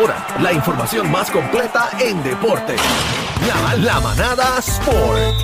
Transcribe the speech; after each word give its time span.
Ahora, 0.00 0.26
la 0.40 0.50
información 0.54 1.10
más 1.10 1.30
completa 1.30 1.90
en 2.00 2.22
deporte. 2.22 2.74
La, 3.46 3.76
la 3.76 4.00
manada 4.00 4.58
Sport. 4.58 5.34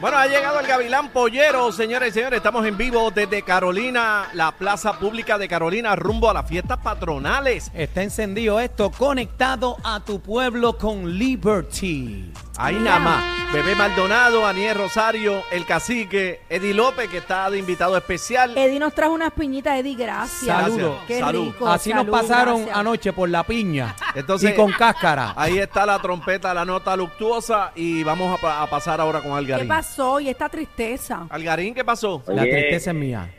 Bueno, 0.00 0.16
ha 0.16 0.26
llegado 0.26 0.58
el 0.58 0.66
Gavilán 0.66 1.10
Pollero, 1.10 1.70
señores 1.70 2.10
y 2.10 2.12
señores. 2.12 2.38
Estamos 2.38 2.64
en 2.64 2.78
vivo 2.78 3.10
desde 3.10 3.42
Carolina, 3.42 4.28
la 4.32 4.52
plaza 4.52 4.98
pública 4.98 5.36
de 5.36 5.48
Carolina, 5.48 5.96
rumbo 5.96 6.30
a 6.30 6.34
las 6.34 6.48
fiestas 6.48 6.78
patronales. 6.78 7.70
Está 7.74 8.02
encendido 8.02 8.58
esto, 8.58 8.90
conectado 8.90 9.76
a 9.84 10.00
tu 10.00 10.20
pueblo 10.20 10.78
con 10.78 11.18
Liberty. 11.18 12.32
Ahí 12.56 12.76
nada 12.76 12.98
más. 13.00 13.24
Bebé 13.52 13.74
Maldonado, 13.74 14.46
Aniel 14.46 14.76
Rosario, 14.76 15.42
el 15.50 15.64
cacique, 15.64 16.42
Eddie 16.50 16.74
López, 16.74 17.08
que 17.08 17.16
está 17.18 17.48
de 17.48 17.58
invitado 17.58 17.96
especial. 17.96 18.56
Eddie 18.58 18.78
nos 18.78 18.94
trajo 18.94 19.14
unas 19.14 19.32
piñitas, 19.32 19.78
Eddie, 19.78 19.96
gracias. 19.96 20.54
Saludos. 20.54 20.98
Qué 21.06 21.18
Salud. 21.18 21.46
rico. 21.54 21.66
Así 21.66 21.90
salud, 21.90 22.10
nos 22.10 22.20
pasaron 22.20 22.56
gracias. 22.56 22.76
anoche 22.76 23.12
por 23.14 23.28
la 23.30 23.42
piña 23.44 23.96
Entonces- 24.14 24.50
y 24.52 24.54
con 24.54 24.70
cáscara. 24.72 25.32
Ahí 25.34 25.58
está 25.58 25.86
la 25.86 25.98
trompeta, 25.98 26.52
la 26.52 26.66
nota 26.66 26.94
luctuosa 26.94 27.72
y 27.74 28.02
vamos 28.04 28.38
a, 28.38 28.40
pa- 28.40 28.62
a 28.62 28.66
pasar 28.66 29.00
ahora 29.00 29.20
con 29.22 29.30
¿Qué 29.32 29.38
Algarín. 29.38 29.68
pasó? 29.68 30.20
Y 30.20 30.28
esta 30.28 30.50
tristeza. 30.50 31.26
Algarín, 31.30 31.74
¿qué 31.74 31.84
pasó? 31.86 32.22
La 32.26 32.42
tristeza 32.42 32.90
es 32.90 32.96
mía. 32.96 33.30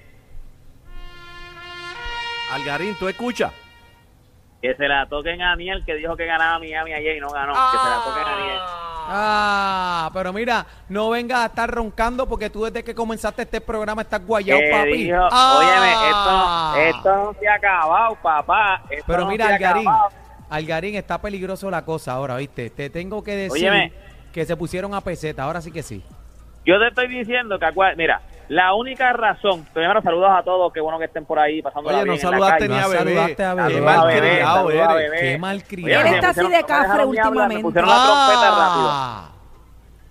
Algarín, 2.52 2.96
¿tú 2.98 3.08
escuchas? 3.08 3.54
Que 4.60 4.74
se 4.76 4.88
la 4.88 5.08
toquen 5.08 5.40
a 5.44 5.52
Aniel, 5.52 5.84
que 5.86 5.94
dijo 5.96 6.18
que 6.18 6.26
ganaba 6.26 6.58
Miami 6.58 6.94
ayer 6.94 7.16
y 7.18 7.20
no 7.20 7.30
ganó. 7.30 7.54
Que 7.54 7.78
se 7.78 7.90
la 7.90 8.02
toquen 8.04 8.24
a 8.24 8.36
Aniel. 8.36 8.60
Ah, 9.12 10.10
pero 10.14 10.32
mira, 10.32 10.66
no 10.88 11.10
vengas 11.10 11.40
a 11.40 11.46
estar 11.48 11.70
roncando 11.70 12.28
porque 12.28 12.50
tú 12.50 12.64
desde 12.66 12.84
que 12.84 12.94
comenzaste 12.94 13.42
este 13.42 13.60
programa 13.60 14.04
estás 14.04 14.26
guayado, 14.26 14.60
Que 14.60 14.70
papi. 14.72 15.04
dijo, 15.06 15.28
Ah. 15.32 15.56
óyeme, 15.58 15.92
esto, 16.10 16.32
no- 16.32 16.76
esto 16.76 17.26
no 17.34 17.40
se 17.40 17.48
ha 17.48 17.54
acabado, 17.56 18.16
papá. 18.22 18.84
Esto 18.90 19.04
Pero 19.08 19.22
no 19.26 19.28
mira, 19.32 19.46
ha 19.48 19.50
Algarín, 19.56 19.88
acabado. 19.88 20.10
Algarín, 20.50 20.96
está 20.96 21.20
peligroso 21.22 21.70
la 21.72 21.84
cosa 21.86 22.14
ahora, 22.14 22.38
¿viste? 22.38 22.70
Te 22.70 22.90
tengo 22.90 23.24
que 23.24 23.36
decir 23.36 23.70
Óyeme. 23.70 23.94
que 24.32 24.46
se 24.46 24.56
pusieron 24.56 24.94
a 24.94 25.02
peseta, 25.02 25.44
ahora 25.44 25.62
sí 25.62 25.72
que 25.72 25.84
sí. 25.84 26.04
Yo 26.66 26.78
te 26.80 26.88
estoy 26.88 27.08
diciendo 27.08 27.58
que, 27.58 27.66
mira, 27.98 28.22
la 28.50 28.74
única 28.74 29.14
razón, 29.14 29.66
primero 29.74 30.02
saludos 30.02 30.30
a 30.32 30.44
todos, 30.44 30.74
qué 30.74 30.82
bueno 30.82 30.98
que 31.00 31.06
estén 31.06 31.24
por 31.26 31.40
ahí 31.40 31.62
pasando 31.62 31.90
Oye, 31.90 32.04
no 32.06 32.18
saludaste 32.18 32.68
ni 32.68 32.76
a 32.78 32.82
No 32.82 32.90
bebé. 32.90 32.98
saludaste 32.98 33.44
a 33.44 33.54
bebé. 33.54 33.70
Qué 33.70 33.74
Saludos 33.80 33.94
a 33.94 33.98
mal 33.98 34.08
bebé, 34.08 34.30
criado 34.30 34.56
saludos 34.56 34.88
a 34.88 35.02
eres. 35.02 35.22
Qué 35.22 35.38
mal 35.38 35.56
Oye, 35.58 35.66
criado. 35.68 36.08
Él 36.08 36.14
está 36.16 36.30
así 36.30 36.40
de 36.40 36.44
no 36.46 36.50
me 36.50 36.64
cafre 36.64 36.82
dejaron 36.88 37.12
ni 37.12 37.18
hablar, 37.20 37.48
Me 37.50 37.56
últimamente. 37.56 37.64
pusieron 37.64 37.90
la 37.90 37.96
trompeta 38.06 38.50
rápido. 38.50 38.90
Ah. 38.92 39.30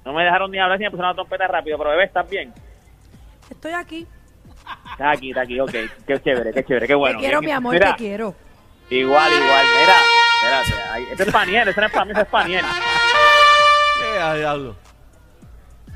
No 0.04 0.12
me 0.14 0.24
dejaron 0.24 0.50
ni 0.50 0.58
hablar 0.58 0.78
ni 0.78 0.84
me 0.84 0.90
pusieron 0.90 1.10
la 1.10 1.14
trompeta 1.14 1.46
rápido. 1.48 1.78
Pero 1.78 1.90
bebé, 1.90 2.04
¿estás 2.04 2.30
bien? 2.30 2.54
Estoy 3.50 3.72
aquí. 3.72 4.06
Está 4.92 5.10
aquí, 5.10 5.30
está 5.30 5.40
aquí, 5.42 5.60
ok. 5.60 5.70
Qué 6.06 6.20
chévere, 6.22 6.52
qué 6.52 6.64
chévere, 6.64 6.86
qué 6.86 6.94
bueno. 6.94 7.18
te 7.18 7.24
quiero, 7.24 7.40
mi 7.40 7.50
amor, 7.50 7.78
te 7.78 7.94
quiero. 7.96 8.34
Igual, 8.90 9.32
igual. 9.32 9.66
Mira, 9.80 10.62
espérate. 10.64 11.12
Este 11.12 11.22
es 11.24 11.32
Paniel, 11.32 11.68
este 11.68 11.80
no 11.80 11.86
es 11.86 11.92
para 11.92 12.04
mí, 12.04 12.10
este 12.12 12.22
es 12.22 12.28
Paniel. 12.28 12.64
¿Qué 14.00 14.20
a 14.20 14.34
diablo? 14.34 14.76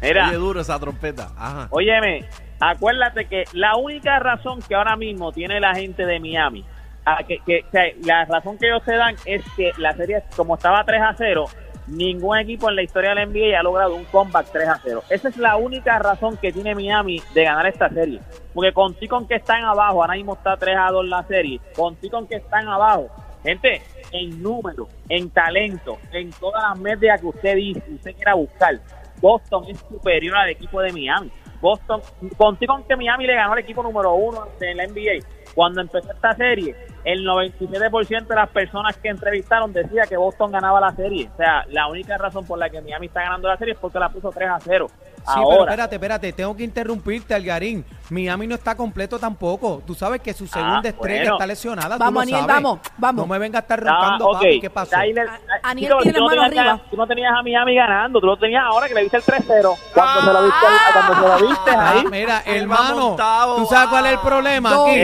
Mira, 0.03 0.29
Oye, 0.29 0.37
duro 0.37 0.61
esa 0.61 0.79
trompeta. 0.79 1.29
Ajá. 1.37 1.69
óyeme, 1.71 2.25
acuérdate 2.61 3.27
que 3.27 3.45
la 3.53 3.77
única 3.77 4.19
razón 4.19 4.61
que 4.67 4.75
ahora 4.75 4.97
mismo 4.97 5.33
tiene 5.33 5.61
la 5.61 5.75
gente 5.75 6.05
de 6.05 6.19
Miami, 6.21 6.65
a 7.05 7.23
que, 7.25 7.39
que- 7.47 7.65
o 7.67 7.71
sea, 7.71 7.85
la 8.05 8.25
razón 8.25 8.59
que 8.59 8.67
ellos 8.67 8.83
se 8.85 8.95
dan 8.95 9.15
es 9.25 9.43
que 9.57 9.73
la 9.79 9.93
serie, 9.95 10.23
como 10.37 10.55
estaba 10.57 10.85
3 10.85 11.01
a 11.03 11.15
0, 11.17 11.45
ningún 11.89 12.39
equipo 12.39 12.69
en 12.71 12.77
la 12.77 12.83
historia 12.83 13.15
del 13.15 13.29
NBA 13.29 13.59
ha 13.59 13.63
logrado 13.63 13.95
un 13.97 14.05
comeback 14.05 14.47
3 14.53 14.69
a 14.69 14.81
0. 14.83 15.03
Esa 15.11 15.29
es 15.29 15.37
la 15.37 15.57
única 15.57 15.99
razón 15.99 16.37
que 16.37 16.53
tiene 16.53 16.75
Miami 16.77 17.21
de 17.35 17.45
ganar 17.45 17.67
esta 17.67 17.89
serie. 17.89 18.21
Porque 18.55 18.73
contigo 18.73 19.17
con 19.17 19.27
que 19.27 19.35
están 19.37 19.65
abajo, 19.65 20.01
ahora 20.03 20.15
mismo 20.15 20.35
está 20.35 20.57
3 20.57 20.77
a 20.79 20.91
2 20.93 21.07
la 21.07 21.23
serie, 21.25 21.61
contigo 21.75 22.19
con 22.19 22.29
que 22.29 22.37
están 22.37 22.69
abajo, 22.69 23.09
gente, 23.43 23.83
en 24.13 24.41
número, 24.43 24.89
en 25.09 25.29
talento, 25.31 25.99
en 26.13 26.31
todas 26.31 26.63
las 26.63 26.79
medias 26.79 27.21
que 27.21 27.27
usted 27.27 27.57
dice, 27.57 27.83
usted 27.93 28.15
quiera 28.15 28.35
buscar, 28.35 28.75
Boston 29.23 29.65
es 29.69 29.79
superior 29.79 30.37
al 30.37 30.51
equipo 30.51 30.83
de 30.83 30.93
Miami. 30.93 31.31
Boston, 31.61 32.03
contigo 32.37 32.75
con 32.75 32.85
que 32.85 32.97
Miami 32.97 33.25
le 33.27 33.37
ganó 33.37 33.53
al 33.53 33.61
equipo 33.61 33.83
número 33.83 34.13
uno 34.15 34.49
en 34.61 34.77
la 34.77 34.87
NBA. 34.87 35.25
Cuando 35.55 35.81
empezó 35.81 36.11
esta 36.13 36.35
serie, 36.35 36.75
el 37.05 37.25
97% 37.27 38.27
de 38.27 38.35
las 38.35 38.49
personas 38.51 38.97
que 38.97 39.09
entrevistaron 39.09 39.73
decía 39.73 40.03
que 40.09 40.17
Boston 40.17 40.53
ganaba 40.53 40.81
la 40.81 40.93
serie. 40.93 41.29
O 41.33 41.37
sea, 41.37 41.65
la 41.71 41.89
única 41.89 42.17
razón 42.19 42.47
por 42.47 42.59
la 42.59 42.71
que 42.71 42.81
Miami 42.81 43.07
está 43.07 43.23
ganando 43.23 43.49
la 43.49 43.57
serie 43.57 43.75
es 43.75 43.81
porque 43.81 43.99
la 43.99 44.09
puso 44.09 44.31
3 44.31 44.49
a 44.51 44.59
0. 44.61 44.87
Sí, 44.89 45.25
pero 45.35 45.41
Ahora, 45.41 45.63
espérate, 45.73 45.95
espérate, 45.97 46.33
tengo 46.33 46.57
que 46.57 46.65
interrumpirte, 46.65 47.33
Algarín. 47.35 47.85
Miami 48.11 48.47
no 48.49 48.57
está 48.57 48.75
completo 48.77 49.19
tampoco. 49.21 49.81
Tú 49.87 49.95
sabes 49.95 50.21
que 50.21 50.35
su 50.35 50.47
segunda 50.49 50.89
estrella 50.89 51.21
bueno. 51.23 51.35
está 51.35 51.47
lesionada. 51.47 51.97
Vamos, 51.97 52.23
Aniel, 52.25 52.41
sabes. 52.41 52.55
vamos, 52.57 52.79
vamos. 52.99 53.27
No 53.29 53.33
me 53.33 53.39
vengas 53.39 53.61
a 53.61 53.63
estar 53.63 53.81
Ah, 53.87 54.01
roncando, 54.01 54.33
papi. 54.33 54.61
¿Qué 54.61 54.71
pasó? 54.71 54.91
Tyler- 54.97 55.29
A- 55.29 55.35
ah, 55.35 55.59
Aniel 55.71 55.91
Chico, 55.93 56.03
tiene 56.03 56.19
tú 56.19 56.25
no 56.25 56.31
mano 56.31 56.43
arriba. 56.43 56.81
Tú 56.91 56.97
no 56.97 57.07
tenías 57.07 57.33
a 57.39 57.43
Miami 57.43 57.75
ganando, 57.77 58.21
tú 58.21 58.27
lo 58.27 58.37
tenías 58.37 58.65
ahora 58.65 58.89
que 58.89 58.95
le 58.95 59.03
viste 59.03 59.17
el 59.19 59.23
3-0. 59.23 59.77
Cuando 59.95 60.21
se 60.23 60.33
lo 60.33 60.43
viste, 60.45 60.67
cuando 60.93 61.15
se 61.15 61.43
lo 61.43 61.49
viste 61.49 61.71
Ah, 61.71 61.91
ahí. 61.95 62.05
mira, 62.11 62.43
hermano, 62.45 63.09
montado, 63.09 63.57
¿tú 63.57 63.67
sabes 63.67 63.89
cuál 63.91 64.07
es 64.07 64.13
el 64.13 64.19
ah. 64.19 64.23
problema 64.23 64.71
aquí? 64.71 65.01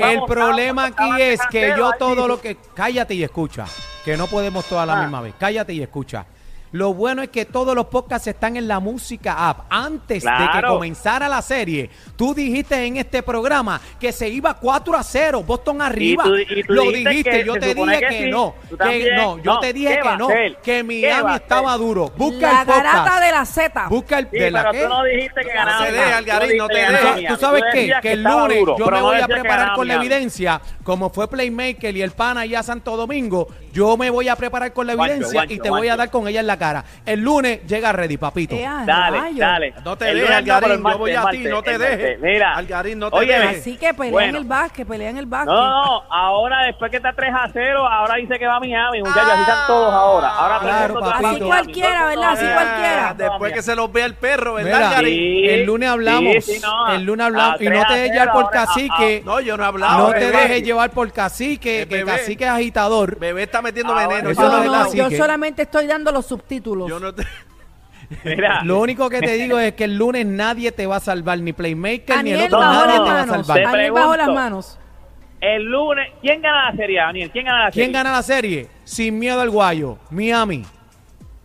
El 0.00 0.22
problema 0.24 0.86
aquí 0.86 1.20
es 1.22 1.40
que 1.50 1.74
yo 1.76 1.92
todo 1.98 2.26
lo 2.28 2.40
que... 2.40 2.56
Cállate 2.74 3.14
y 3.14 3.22
escucha, 3.22 3.64
que 4.04 4.16
no 4.16 4.26
podemos 4.26 4.64
todas 4.66 4.82
a 4.84 4.86
la 4.86 4.98
Ah. 4.98 5.02
misma 5.02 5.20
vez. 5.20 5.34
Cállate 5.38 5.72
y 5.72 5.82
escucha. 5.82 6.26
Lo 6.74 6.92
bueno 6.92 7.22
es 7.22 7.28
que 7.28 7.44
todos 7.44 7.72
los 7.76 7.86
podcasts 7.86 8.26
están 8.26 8.56
en 8.56 8.66
la 8.66 8.80
música 8.80 9.48
app. 9.48 9.66
Antes 9.70 10.24
de 10.24 10.30
que 10.30 10.66
comenzara 10.66 11.28
la 11.28 11.40
serie, 11.40 11.88
tú 12.16 12.34
dijiste 12.34 12.84
en 12.84 12.96
este 12.96 13.22
programa 13.22 13.80
que 14.00 14.10
se 14.10 14.28
iba 14.28 14.54
4 14.54 14.96
a 14.96 15.02
0, 15.04 15.44
Boston 15.44 15.80
arriba. 15.80 16.24
tú- 16.24 16.34
y 16.36 16.64
tú 16.64 16.72
Lo 16.72 16.82
dijiste 16.90 17.44
yo 17.44 17.52
te 17.54 17.74
dije 17.76 18.00
que 18.00 18.06
que, 18.08 18.18
sí. 18.24 18.28
no. 18.28 18.56
Que 18.76 19.12
no, 19.14 19.38
yo 19.38 19.54
No, 19.54 19.60
te 19.60 19.72
dije 19.72 19.94
¿qué 19.98 20.02
va 20.02 20.10
que 20.12 20.18
no, 20.18 20.26
que 20.26 20.56
¿Qué 20.64 20.78
va 20.78 20.84
Miami 20.84 21.34
estaba 21.36 21.76
duro. 21.76 22.12
Busca 22.16 22.40
La 22.52 22.60
el 22.62 22.66
podcast. 22.66 22.84
garata 22.84 23.20
de 23.24 23.30
la 23.30 23.44
Z. 23.46 23.86
Busca 23.88 24.18
el 24.18 24.28
Sí, 24.32 24.38
de 24.40 24.50
la 24.50 24.60
pero 24.62 24.72
qué? 24.72 24.82
tú 24.82 24.88
no 24.88 25.04
dijiste 25.04 25.40
que 25.42 25.52
ganaba. 25.52 25.78
no 25.78 26.66
te 26.66 26.80
ganaba 26.82 27.16
¿Tú 27.28 27.36
sabes 27.36 27.62
Tú 27.62 27.68
qué? 27.72 27.92
Que 28.02 28.12
el 28.14 28.22
lunes 28.24 28.58
duro, 28.58 28.76
yo 28.78 28.86
me 28.86 28.90
no 28.98 29.02
voy 29.04 29.20
a 29.20 29.28
preparar 29.28 29.74
con 29.76 29.86
la 29.86 29.94
evidencia, 29.94 30.60
como 30.82 31.08
fue 31.10 31.30
Playmaker 31.30 31.96
y 31.96 32.02
el 32.02 32.10
pana 32.10 32.40
allá 32.40 32.58
a 32.58 32.62
Santo 32.64 32.96
Domingo, 32.96 33.46
yo 33.74 33.96
me 33.96 34.08
voy 34.08 34.28
a 34.28 34.36
preparar 34.36 34.72
con 34.72 34.86
la 34.86 34.94
Guancho, 34.94 35.14
evidencia 35.14 35.40
y 35.42 35.46
guancho, 35.46 35.62
te 35.64 35.70
voy 35.70 35.88
a 35.88 35.96
dar 35.96 36.10
con 36.10 36.28
ella 36.28 36.40
en 36.40 36.46
la 36.46 36.56
cara. 36.56 36.84
El 37.04 37.20
lunes 37.20 37.66
llega 37.66 37.92
ready, 37.92 38.16
papito. 38.16 38.54
Eh, 38.54 38.66
Dale, 38.86 39.18
rayos. 39.20 39.38
dale. 39.38 39.74
No 39.84 39.96
te 39.98 40.04
dejes, 40.14 40.30
Algarín. 40.30 40.70
Yo 40.76 40.78
martes, 40.78 40.98
voy 41.00 41.10
el 41.10 41.16
a 41.18 41.30
ti, 41.30 41.38
no 41.44 41.62
te 41.62 41.76
dejes. 41.78 42.20
Mira, 42.20 42.54
Algarín, 42.54 42.98
no 42.98 43.10
te 43.10 43.16
Oye, 43.16 43.38
dejes. 43.38 43.60
Así 43.60 43.76
que 43.76 43.92
pelea 43.92 44.06
en 44.06 44.12
Bueno. 44.12 44.38
el 44.38 44.44
básquet, 44.44 44.86
pelea 44.88 45.10
en 45.10 45.18
el 45.18 45.26
básquet. 45.26 45.52
No, 45.52 45.84
no, 45.84 46.02
ahora 46.10 46.62
después 46.66 46.90
que 46.90 46.98
está 46.98 47.12
3 47.12 47.32
a 47.34 47.48
0, 47.52 47.86
ahora 47.86 48.14
dice 48.14 48.38
que 48.38 48.46
va 48.46 48.56
a 48.56 48.60
Miami, 48.60 49.00
muchachos, 49.00 49.28
así 49.32 49.40
están 49.42 49.66
todos 49.66 49.92
ahora. 49.92 50.28
Ahora 50.28 50.58
Claro, 50.60 51.00
papito. 51.00 51.26
Así 51.28 51.40
cualquiera, 51.40 52.06
¿verdad? 52.06 52.30
Así 52.30 52.44
cualquiera. 52.46 53.08
Ah, 53.10 53.14
Después 53.14 53.52
que 53.52 53.62
se 53.62 53.74
los 53.74 53.92
vea 53.92 54.06
el 54.06 54.14
perro, 54.14 54.54
¿verdad, 54.54 54.72
Mira, 54.72 54.88
Algarín? 54.88 55.14
Sí, 55.14 55.48
el 55.48 55.64
lunes 55.64 55.88
hablamos, 55.88 56.32
sí, 56.44 56.54
sí, 56.54 56.60
no, 56.62 56.92
el 56.94 57.02
lunes 57.04 57.26
hablamos 57.26 57.60
y 57.60 57.64
no 57.64 57.70
3 57.70 57.86
te 57.88 57.92
dejes 57.94 58.10
0 58.10 58.14
llevar 58.14 58.32
por 58.32 58.44
ahora, 58.44 58.62
a- 58.62 58.66
cacique. 58.66 59.22
No, 59.24 59.40
yo 59.40 59.56
no 59.56 59.64
he 59.64 59.66
hablado. 59.66 60.06
No 60.08 60.12
te 60.14 60.30
dejes 60.30 60.62
llevar 60.62 60.90
por 60.90 61.12
cacique, 61.12 61.86
que 61.88 62.04
cacique 62.04 62.44
es 62.44 62.50
agitador. 62.50 63.18
Bebé 63.18 63.42
está 63.42 63.62
metiendo 63.64 63.92
Ahora, 63.92 64.06
veneno. 64.06 64.30
eso 64.30 64.42
yo 64.42 64.48
no 64.48 64.56
No, 64.56 64.62
es 64.62 64.66
no, 64.70 64.76
no, 64.76 64.82
así 64.84 64.96
yo 64.98 65.08
que- 65.08 65.16
solamente 65.16 65.62
estoy 65.62 65.86
dando 65.88 66.12
los 66.12 66.26
subtítulos. 66.26 66.88
yo 66.88 67.00
no 67.00 67.12
te... 67.12 67.24
Mira, 68.24 68.60
Lo 68.64 68.80
único 68.80 69.08
que 69.10 69.20
te 69.20 69.32
digo 69.38 69.58
es 69.58 69.72
que 69.74 69.84
el 69.84 69.96
lunes 69.96 70.24
nadie 70.26 70.70
te 70.70 70.86
va 70.86 70.96
a 70.96 71.00
salvar, 71.00 71.38
ni 71.40 71.52
Playmaker, 71.52 72.22
ni 72.22 72.32
el 72.32 72.42
otro, 72.42 72.58
bajo 72.58 72.86
nadie 72.86 72.98
te 73.00 73.10
va 73.10 73.20
a 73.22 73.26
salvar. 73.26 73.56
Te 73.58 73.64
Aniel 73.64 73.92
bajo 73.92 74.08
las 74.10 74.16
pregunto. 74.18 74.40
manos. 74.40 74.78
El 75.40 75.64
lunes, 75.64 76.08
¿quién 76.22 76.40
gana 76.40 76.70
la 76.70 76.76
serie, 76.76 76.98
Daniel? 77.00 77.30
¿Quién 77.30 77.44
gana 77.44 77.64
la 77.64 77.70
serie? 77.72 77.82
¿Quién 77.84 77.92
gana 77.92 78.12
la 78.12 78.22
serie? 78.22 78.68
Sin 78.84 79.18
miedo 79.18 79.40
al 79.40 79.50
guayo. 79.50 79.98
Miami. 80.10 80.64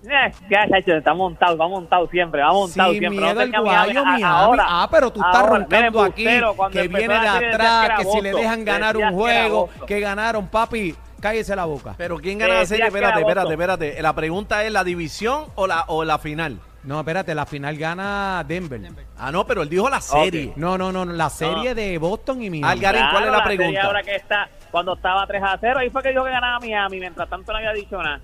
Eh, 0.06 0.32
ya, 0.50 0.66
chacho, 0.70 0.94
está 0.96 1.14
montado, 1.14 1.58
va 1.58 1.68
montado 1.68 2.08
siempre, 2.08 2.42
va 2.42 2.54
montado 2.54 2.92
Sin 2.94 3.00
siempre. 3.02 3.20
miedo 3.20 3.34
No 3.36 3.42
al 3.58 3.64
guayo, 3.64 4.06
Miami. 4.06 4.24
ahora, 4.24 4.66
ah, 4.66 4.88
pero 4.90 5.12
tú 5.12 5.20
estás 5.20 5.36
ahora, 5.36 5.58
roncando 5.60 6.02
aquí. 6.04 6.24
Que 6.72 6.88
viene 6.88 7.20
de 7.20 7.28
atrás, 7.28 7.92
que 8.00 8.06
si 8.06 8.22
le 8.22 8.32
dejan 8.32 8.64
ganar 8.64 8.96
un 8.96 9.12
juego, 9.14 9.70
que 9.86 10.00
ganaron, 10.00 10.48
papi. 10.48 10.96
Cállese 11.20 11.56
la 11.56 11.66
boca. 11.66 11.96
Pero 11.98 12.18
¿quién 12.18 12.38
gana 12.40 12.54
la 12.56 12.62
Eh, 12.62 12.66
serie? 12.66 12.86
Espérate, 12.88 13.20
espérate, 13.22 13.52
espérate. 13.52 14.02
La 14.02 14.14
pregunta 14.14 14.64
es 14.64 14.72
la 14.72 14.84
división 14.84 15.46
o 15.56 15.68
la, 15.68 15.86
o 15.88 16.04
la 16.04 16.18
final. 16.20 16.60
No, 16.84 17.00
espérate, 17.00 17.36
la 17.36 17.46
final 17.46 17.78
gana 17.78 18.44
Denver. 18.48 18.80
Ah, 19.20 19.32
no, 19.32 19.46
pero 19.46 19.62
él 19.64 19.70
dijo 19.70 19.90
la 19.90 20.02
serie. 20.02 20.54
No, 20.56 20.78
no, 20.78 20.92
no, 20.92 21.04
no, 21.06 21.14
la 21.14 21.30
serie 21.30 21.76
de 21.76 21.98
Boston 21.98 22.42
y 22.42 22.50
Miami. 22.50 22.72
Algarín, 22.72 23.04
¿cuál 23.12 23.26
es 23.26 23.32
la 23.32 23.44
serie 23.44 23.58
pregunta? 23.58 23.82
ahora 23.84 24.04
que 24.04 24.16
está, 24.16 24.50
cuando 24.72 24.94
estaba 24.94 25.28
3 25.28 25.42
a 25.44 25.58
0, 25.60 25.80
ahí 25.80 25.90
fue 25.90 26.02
que 26.04 26.10
dijo 26.10 26.24
que 26.24 26.32
ganaba 26.32 26.60
Miami, 26.60 27.00
mientras 27.00 27.30
tanto 27.30 27.52
no 27.52 27.58
había 27.58 27.74
dicho 27.74 28.02
nada. 28.02 28.20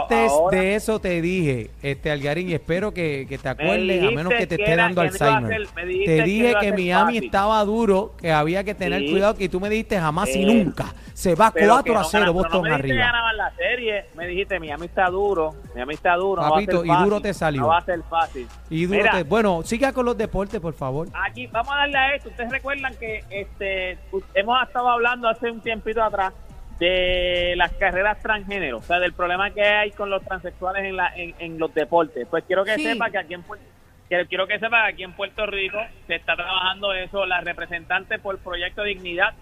Antes 0.00 0.30
ahora- 0.30 0.56
de 0.58 0.74
eso 0.76 1.00
te 1.00 1.20
dije, 1.20 1.70
este 1.82 2.10
Algarín, 2.10 2.48
y 2.50 2.54
espero 2.54 2.92
que, 2.94 3.26
que 3.28 3.38
te 3.38 3.48
acuerdes, 3.48 4.02
a 4.04 4.10
menos 4.10 4.32
que 4.32 4.46
te 4.46 4.56
que 4.56 4.62
esté 4.62 4.72
era- 4.74 4.84
dando 4.84 5.02
no 5.02 5.08
Alzheimer. 5.08 5.68
dijiste 5.86 6.16
te 6.16 6.22
dije 6.22 6.54
que 6.60 6.72
Miami 6.72 7.14
fácil. 7.14 7.24
estaba 7.24 7.64
duro, 7.64 8.14
que 8.20 8.32
había 8.32 8.62
que 8.64 8.74
tener 8.74 9.00
Sí. 9.02 9.10
cuidado, 9.10 9.34
que 9.34 9.48
tú 9.48 9.60
me 9.60 9.68
dijiste 9.70 9.98
jamás 9.98 10.34
y 10.34 10.44
nunca. 10.44 10.86
Se 11.14 11.34
va 11.34 11.50
Pero 11.52 11.74
4 11.74 11.84
que 11.92 11.98
a 11.98 12.02
no 12.02 12.08
0 12.08 12.10
ganan- 12.12 12.24
pero 12.24 12.32
Boston 12.32 12.62
no 12.62 12.68
me 12.68 12.74
arriba. 12.74 13.06
ganaban 13.06 13.36
la 13.36 13.50
serie, 13.54 14.04
me 14.16 14.26
dijiste 14.26 14.58
Miami 14.58 14.86
está 14.86 15.08
duro, 15.10 15.54
Miami 15.74 15.94
está 15.94 16.14
duro, 16.16 16.36
no 16.42 16.42
va 16.42 16.46
a 16.48 16.50
Papito, 16.60 16.78
ser 16.78 16.86
y 16.86 16.88
fácil, 16.88 17.04
duro 17.04 17.20
te 17.20 17.34
salió. 17.34 17.60
No 17.62 17.68
va 17.68 17.78
a 17.78 17.84
ser 17.84 18.02
fácil. 18.08 18.48
Y 18.70 18.86
duro 18.86 18.98
Mira, 18.98 19.12
te- 19.12 19.22
Bueno, 19.24 19.62
siga 19.64 19.92
con 19.92 20.04
los 20.06 20.11
deportes, 20.16 20.60
por 20.60 20.74
favor. 20.74 21.08
Aquí 21.28 21.46
vamos 21.48 21.72
a 21.74 21.78
darle 21.78 21.98
a 21.98 22.14
esto. 22.14 22.28
Ustedes 22.30 22.50
recuerdan 22.50 22.94
que 22.96 23.24
este 23.30 23.98
hemos 24.34 24.62
estado 24.62 24.88
hablando 24.90 25.28
hace 25.28 25.50
un 25.50 25.60
tiempito 25.60 26.02
atrás 26.02 26.32
de 26.78 27.54
las 27.56 27.72
carreras 27.74 28.20
transgénero, 28.20 28.78
o 28.78 28.82
sea, 28.82 28.98
del 28.98 29.12
problema 29.12 29.50
que 29.50 29.62
hay 29.62 29.90
con 29.92 30.10
los 30.10 30.22
transexuales 30.24 30.84
en, 30.84 30.96
la, 30.96 31.14
en, 31.16 31.34
en 31.38 31.58
los 31.58 31.72
deportes. 31.74 32.26
Pues 32.28 32.44
quiero 32.44 32.64
que 32.64 32.74
Sí. 32.74 32.82
sepa 32.84 33.10
que 33.10 33.18
aquí 33.18 33.34
en 33.34 33.42
Puerto 33.42 33.64
que- 34.08 34.26
quiero 34.26 34.46
que 34.46 34.58
sepa 34.58 34.82
que 34.86 34.92
aquí 34.92 35.02
en 35.04 35.12
Puerto 35.12 35.46
Rico 35.46 35.78
se 36.06 36.16
está 36.16 36.34
trabajando 36.34 36.92
eso. 36.92 37.24
La 37.24 37.40
representante 37.40 38.18
por 38.18 38.38
Proyecto 38.38 38.82
Dignidad, 38.82 39.32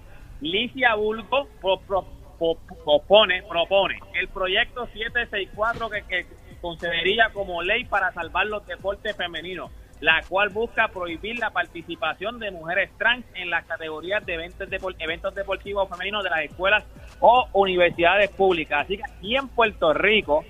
Licia 0.41 0.95
Bulgo, 0.95 1.49
pro- 1.61 1.81
pro- 1.81 2.07
pro- 2.39 2.59
propone, 2.85 3.43
propone 3.43 3.99
el 4.15 4.29
proyecto 4.29 4.87
764 4.87 5.91
que, 5.91 6.03
que 6.03 6.27
concedería 6.61 7.31
como 7.33 7.63
ley 7.63 7.85
para 7.85 8.13
salvar 8.13 8.47
los 8.47 8.67
deportes 8.67 9.17
femeninos, 9.17 9.71
la 10.01 10.23
cual 10.29 10.49
busca 10.49 10.89
prohibir 10.89 11.39
la 11.39 11.51
participación 11.51 12.39
de 12.39 12.51
mujeres 12.51 12.91
trans 12.99 13.25
en 13.35 13.51
las 13.51 13.65
categorías 13.67 14.25
de 14.25 14.35
eventos, 14.35 14.69
depor- 14.69 14.97
eventos 14.99 15.35
deportivos 15.35 15.89
femeninos 15.89 16.25
de 16.25 16.31
las 16.31 16.41
escuelas 16.41 16.85
o 17.21 17.47
universidades 17.53 18.31
públicas. 18.31 18.83
Así 18.85 18.97
que 18.97 19.03
aquí 19.05 19.37
en 19.37 19.49
Puerto 19.49 19.93
Rico 19.93 20.45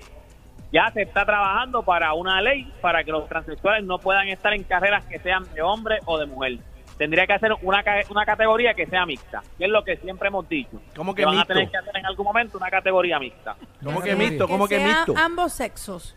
ya 0.71 0.89
se 0.91 1.01
está 1.01 1.25
trabajando 1.25 1.83
para 1.83 2.13
una 2.13 2.41
ley 2.41 2.71
para 2.81 3.03
que 3.03 3.11
los 3.11 3.27
transexuales 3.27 3.83
no 3.83 3.99
puedan 3.99 4.29
estar 4.29 4.53
en 4.53 4.63
carreras 4.63 5.03
que 5.05 5.19
sean 5.19 5.43
de 5.53 5.61
hombre 5.61 5.99
o 6.05 6.17
de 6.17 6.25
mujer. 6.27 6.59
Tendría 6.97 7.25
que 7.27 7.33
hacer 7.33 7.51
una, 7.63 7.83
ca- 7.83 8.03
una 8.09 8.25
categoría 8.25 8.73
que 8.73 8.85
sea 8.85 9.05
mixta, 9.05 9.41
que 9.57 9.65
es 9.65 9.71
lo 9.71 9.83
que 9.83 9.97
siempre 9.97 10.27
hemos 10.29 10.47
dicho. 10.47 10.79
¿Cómo 10.95 11.13
que 11.15 11.25
van 11.25 11.35
mixto? 11.35 11.51
a 11.51 11.55
tener 11.55 11.71
que 11.71 11.77
hacer 11.77 11.97
en 11.97 12.05
algún 12.05 12.25
momento 12.25 12.57
una 12.57 12.69
categoría 12.69 13.17
mixta. 13.19 13.55
¿Cómo 13.83 14.01
que 14.01 14.15
mixto? 14.15 14.47
¿Cómo 14.47 14.67
que 14.67 14.77
sea 14.77 14.87
mixto? 14.87 15.13
ambos 15.17 15.51
sexos. 15.51 16.15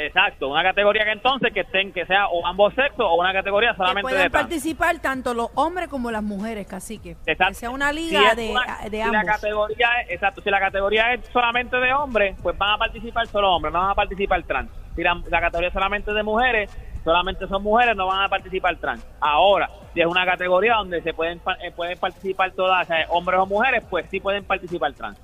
Exacto, 0.00 0.46
una 0.48 0.62
categoría 0.62 1.04
que 1.04 1.10
entonces 1.10 1.52
que 1.52 1.60
estén 1.60 1.92
que 1.92 2.06
sea 2.06 2.28
o 2.28 2.46
ambos 2.46 2.72
sexos 2.74 3.00
o 3.00 3.14
una 3.14 3.32
categoría 3.32 3.70
Que 3.72 3.76
solamente 3.78 4.12
de 4.12 4.16
puedan 4.16 4.30
participar 4.30 4.98
tanto 5.00 5.34
los 5.34 5.48
hombres 5.56 5.88
como 5.88 6.12
las 6.12 6.22
mujeres, 6.22 6.68
cacique. 6.68 7.16
Exacto. 7.26 7.48
Que 7.48 7.54
sea 7.54 7.70
una 7.70 7.90
liga 7.92 8.34
de, 8.36 8.50
una- 8.50 8.78
de 8.84 8.90
si 8.96 9.00
ambos. 9.00 9.24
la 9.24 9.32
categoría 9.32 9.88
es, 10.02 10.10
exacto, 10.12 10.40
si 10.40 10.50
la 10.50 10.60
categoría 10.60 11.14
es 11.14 11.26
solamente 11.32 11.76
de 11.78 11.92
hombres, 11.92 12.36
pues 12.42 12.56
van 12.56 12.70
a 12.74 12.78
participar 12.78 13.26
solo 13.26 13.50
hombres, 13.56 13.72
no 13.74 13.80
van 13.80 13.90
a 13.90 13.94
participar 13.96 14.40
trans. 14.44 14.70
Si 14.94 15.02
la, 15.02 15.20
la 15.28 15.40
categoría 15.40 15.68
es 15.68 15.74
solamente 15.74 16.12
de 16.12 16.22
mujeres, 16.22 16.70
solamente 17.02 17.48
son 17.48 17.62
mujeres, 17.64 17.96
no 17.96 18.06
van 18.06 18.22
a 18.22 18.28
participar 18.28 18.76
trans. 18.76 19.04
Ahora, 19.20 19.68
si 19.94 20.00
es 20.00 20.06
una 20.06 20.24
categoría 20.24 20.74
donde 20.76 21.02
se 21.02 21.12
pueden 21.12 21.40
eh, 21.60 21.72
pueden 21.74 21.98
participar 21.98 22.52
todas, 22.52 22.84
o 22.84 22.86
sea, 22.86 23.04
hombres 23.10 23.40
o 23.40 23.46
mujeres, 23.46 23.84
pues 23.90 24.06
sí 24.10 24.20
pueden 24.20 24.44
participar 24.44 24.92
trans. 24.92 25.18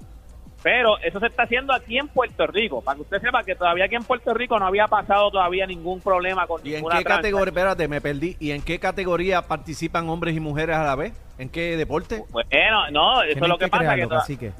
Pero 0.64 0.98
eso 1.00 1.20
se 1.20 1.26
está 1.26 1.42
haciendo 1.42 1.74
aquí 1.74 1.98
en 1.98 2.08
Puerto 2.08 2.46
Rico, 2.46 2.80
para 2.80 2.96
que 2.96 3.02
usted 3.02 3.20
sepa 3.20 3.42
que 3.42 3.54
todavía 3.54 3.84
aquí 3.84 3.96
en 3.96 4.02
Puerto 4.02 4.32
Rico 4.32 4.58
no 4.58 4.66
había 4.66 4.86
pasado 4.86 5.30
todavía 5.30 5.66
ningún 5.66 6.00
problema 6.00 6.46
con 6.46 6.62
¿Y 6.64 6.70
en 6.70 6.76
ninguna 6.76 6.96
qué 6.96 7.04
categoría? 7.04 7.50
Espérate, 7.50 7.86
me 7.86 8.00
perdí. 8.00 8.34
¿Y 8.40 8.52
en 8.52 8.62
qué 8.62 8.78
categoría 8.78 9.42
participan 9.42 10.08
hombres 10.08 10.34
y 10.34 10.40
mujeres 10.40 10.76
a 10.76 10.84
la 10.84 10.96
vez? 10.96 11.12
¿En 11.36 11.50
qué 11.50 11.76
deporte? 11.76 12.24
Bueno, 12.30 12.90
no, 12.90 13.22
eso 13.22 13.44
es 13.44 13.48
lo 13.48 13.58
que, 13.58 13.68
pasa. 13.68 13.94
Que 13.94 14.08
cacique. 14.08 14.52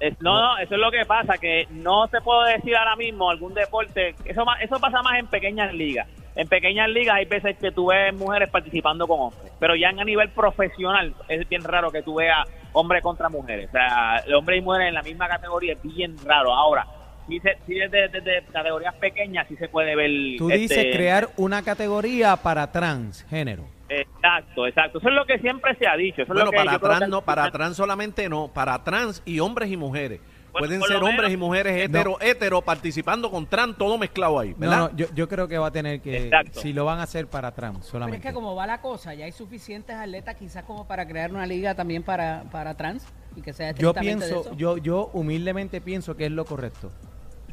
Es- 0.00 0.20
no, 0.20 0.40
no, 0.40 0.58
eso 0.58 0.74
es 0.74 0.80
lo 0.80 0.90
que 0.90 1.06
pasa, 1.06 1.38
que 1.38 1.68
no 1.70 2.08
se 2.08 2.20
puede 2.20 2.54
decir 2.54 2.74
ahora 2.76 2.96
mismo 2.96 3.30
algún 3.30 3.54
deporte, 3.54 4.16
eso 4.24 4.44
eso 4.60 4.80
pasa 4.80 5.02
más 5.02 5.20
en 5.20 5.28
pequeñas 5.28 5.72
ligas. 5.72 6.08
En 6.34 6.48
pequeñas 6.48 6.88
ligas 6.88 7.14
hay 7.14 7.26
veces 7.26 7.56
que 7.58 7.70
tú 7.70 7.86
ves 7.86 8.12
mujeres 8.14 8.48
participando 8.50 9.06
con 9.06 9.20
hombres, 9.20 9.52
pero 9.60 9.76
ya 9.76 9.90
en 9.90 10.00
a 10.00 10.04
nivel 10.04 10.30
profesional 10.30 11.14
es 11.28 11.48
bien 11.48 11.62
raro 11.62 11.92
que 11.92 12.02
tú 12.02 12.16
veas 12.16 12.48
hombres 12.72 13.02
contra 13.02 13.28
mujeres. 13.28 13.68
O 13.68 13.72
sea, 13.72 14.22
hombres 14.36 14.58
y 14.58 14.62
mujeres 14.62 14.88
en 14.88 14.94
la 14.94 15.02
misma 15.02 15.28
categoría 15.28 15.72
es 15.74 15.82
bien 15.82 16.16
raro. 16.24 16.52
Ahora, 16.54 16.86
sí, 17.26 17.40
se, 17.40 17.56
sí 17.66 17.74
desde, 17.74 18.08
desde 18.08 18.44
categorías 18.52 18.94
pequeñas 18.96 19.46
sí 19.48 19.56
se 19.56 19.68
puede 19.68 19.94
ver... 19.96 20.10
Tú 20.38 20.50
este, 20.50 20.58
dices 20.58 20.86
crear 20.94 21.28
una 21.36 21.62
categoría 21.62 22.36
para 22.36 22.70
transgénero. 22.70 23.64
Exacto, 23.88 24.66
exacto. 24.66 24.98
Eso 24.98 25.08
es 25.08 25.14
lo 25.14 25.24
que 25.24 25.38
siempre 25.38 25.74
se 25.76 25.86
ha 25.86 25.96
dicho. 25.96 26.22
Eso 26.22 26.32
es 26.32 26.36
Bueno, 26.36 26.46
lo 26.46 26.50
que 26.50 26.56
para 26.58 26.78
trans 26.78 27.00
que- 27.00 27.08
no, 27.08 27.22
para 27.22 27.50
trans 27.50 27.76
solamente 27.76 28.28
no, 28.28 28.48
para 28.48 28.84
trans 28.84 29.22
y 29.24 29.40
hombres 29.40 29.70
y 29.70 29.76
mujeres. 29.76 30.20
Bueno, 30.58 30.78
Pueden 30.78 30.82
ser 30.82 30.96
hombres 30.96 31.16
menos- 31.16 31.32
y 31.32 31.36
mujeres 31.36 31.84
hetero, 31.84 32.16
hetero, 32.20 32.62
participando 32.62 33.30
con 33.30 33.46
trans, 33.46 33.76
todo 33.76 33.98
mezclado 33.98 34.38
ahí, 34.38 34.54
¿verdad? 34.56 34.90
no, 34.90 34.96
yo, 34.96 35.06
yo 35.14 35.28
creo 35.28 35.46
que 35.48 35.58
va 35.58 35.68
a 35.68 35.70
tener 35.70 36.00
que, 36.00 36.24
Exacto. 36.24 36.60
si 36.60 36.72
lo 36.72 36.84
van 36.84 36.98
a 37.00 37.02
hacer 37.04 37.26
para 37.26 37.52
trans 37.52 37.74
Pero 37.76 37.84
es 37.84 37.90
solamente. 37.90 38.26
que 38.28 38.34
como 38.34 38.54
va 38.54 38.66
la 38.66 38.80
cosa, 38.80 39.14
ya 39.14 39.24
hay 39.24 39.32
suficientes 39.32 39.94
atletas 39.96 40.36
quizás 40.36 40.64
como 40.64 40.86
para 40.86 41.06
crear 41.06 41.30
una 41.30 41.46
liga 41.46 41.74
también 41.74 42.02
para, 42.02 42.44
para 42.50 42.74
trans 42.76 43.06
y 43.36 43.42
que 43.42 43.52
sea 43.52 43.72
Yo 43.72 43.94
pienso, 43.94 44.40
eso. 44.40 44.54
yo, 44.56 44.76
yo 44.78 45.10
humildemente 45.12 45.80
pienso 45.80 46.16
que 46.16 46.26
es 46.26 46.32
lo 46.32 46.44
correcto. 46.44 46.90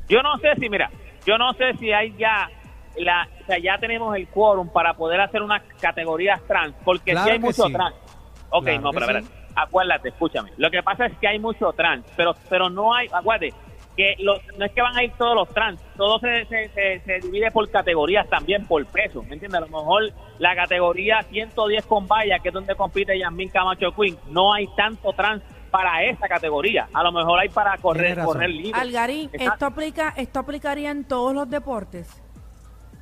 Yo 0.09 0.21
no 0.21 0.37
sé 0.39 0.49
si, 0.59 0.69
mira, 0.69 0.89
yo 1.25 1.37
no 1.37 1.53
sé 1.53 1.73
si 1.79 1.91
hay 1.91 2.15
ya, 2.17 2.49
la, 2.97 3.27
o 3.41 3.45
sea, 3.45 3.57
ya 3.59 3.77
tenemos 3.79 4.15
el 4.15 4.27
quórum 4.27 4.69
para 4.69 4.93
poder 4.95 5.19
hacer 5.21 5.41
unas 5.41 5.61
categorías 5.81 6.39
trans, 6.47 6.75
porque 6.83 7.11
Claro 7.11 7.25
si 7.25 7.31
hay 7.31 7.37
que 7.39 7.45
mucho 7.45 7.63
sí. 7.65 7.73
trans. 7.73 7.95
Ok, 8.49 8.63
Claro 8.65 8.81
no, 8.81 8.91
pero 8.91 9.19
sí. 9.19 9.27
Acuérdate, 9.55 10.09
escúchame. 10.09 10.51
Lo 10.57 10.69
que 10.69 10.83
pasa 10.83 11.05
es 11.05 11.17
que 11.17 11.27
hay 11.27 11.39
mucho 11.39 11.71
trans, 11.73 12.05
pero 12.15 12.35
pero 12.49 12.69
no 12.69 12.93
hay, 12.93 13.07
acuérdate, 13.11 13.53
que 13.95 14.15
los, 14.19 14.41
no 14.57 14.65
es 14.65 14.71
que 14.73 14.81
van 14.81 14.95
a 14.95 15.03
ir 15.03 15.11
todos 15.17 15.35
los 15.35 15.49
trans, 15.49 15.79
todo 15.95 16.19
se, 16.19 16.45
se, 16.45 16.69
se, 16.69 16.99
se 16.99 17.19
divide 17.19 17.49
por 17.51 17.69
categorías 17.69 18.27
también, 18.27 18.65
por 18.67 18.85
peso, 18.85 19.23
¿me 19.23 19.33
entiendes? 19.33 19.55
A 19.55 19.65
lo 19.65 19.67
mejor 19.67 20.11
la 20.37 20.55
categoría 20.55 21.23
110 21.23 21.85
con 21.85 22.07
valla, 22.07 22.39
que 22.39 22.49
es 22.49 22.53
donde 22.53 22.75
compite 22.75 23.17
Yasmin 23.17 23.49
Camacho 23.49 23.91
Queen, 23.93 24.17
no 24.29 24.53
hay 24.53 24.67
tanto 24.75 25.13
trans 25.13 25.41
para 25.71 26.03
esa 26.03 26.27
categoría. 26.27 26.87
A 26.93 27.03
lo 27.03 27.11
mejor 27.11 27.39
hay 27.39 27.49
para 27.49 27.77
correr, 27.77 28.17
correr 28.23 28.49
libre. 28.49 28.79
Algarín, 28.79 29.29
esto 29.33 29.65
aplica, 29.65 30.13
esto 30.15 30.39
aplicaría 30.39 30.91
en 30.91 31.05
todos 31.05 31.33
los 31.33 31.49
deportes. 31.49 32.24